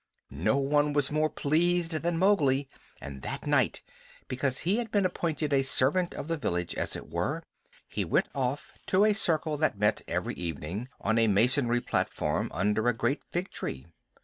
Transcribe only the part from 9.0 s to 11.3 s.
a circle that met every evening on a